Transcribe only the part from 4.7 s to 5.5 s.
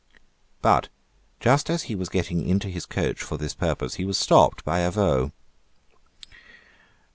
Avaux.